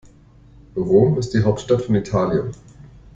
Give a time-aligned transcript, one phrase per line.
[0.75, 2.49] Rom ist die Hauptstadt von Italien.